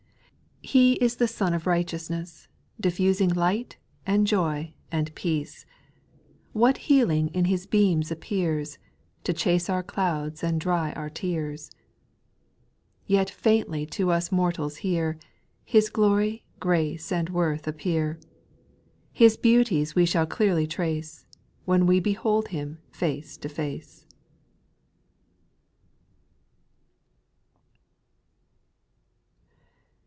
He 0.63 0.93
is 1.03 1.15
the 1.15 1.27
Sun 1.27 1.55
of 1.55 1.65
righteousness, 1.65 2.47
Diffusing 2.79 3.29
light, 3.33 3.77
and 4.05 4.27
joy, 4.27 4.73
and 4.91 5.13
peacjo; 5.15 5.65
What 6.53 6.75
heaUng 6.87 7.33
in 7.35 7.45
His 7.45 7.65
beams 7.65 8.11
appears, 8.11 8.77
To 9.23 9.33
chase 9.33 9.71
our 9.71 9.81
clouds 9.81 10.43
and 10.43 10.61
dry 10.61 10.91
our 10.93 11.09
tears! 11.09 11.63
6. 11.71 11.75
Yet 13.07 13.29
faintly 13.31 13.87
to 13.87 14.11
us 14.11 14.31
mortals 14.31 14.77
here. 14.77 15.17
His 15.65 15.89
glory, 15.89 16.45
grace, 16.59 17.11
and 17.11 17.29
worth 17.31 17.67
appear; 17.67 18.19
His 19.11 19.37
beauties 19.37 19.95
we 19.95 20.05
shall 20.05 20.27
clearly 20.27 20.67
trace, 20.67 21.25
When 21.65 21.87
we 21.87 21.99
behold 21.99 22.49
Him 22.49 22.77
face 22.91 23.35
to 23.37 23.49
face. 23.49 24.05